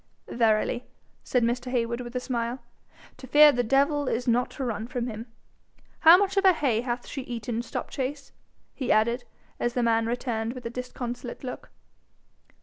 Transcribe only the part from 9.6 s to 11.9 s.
the man returned with disconsolate look.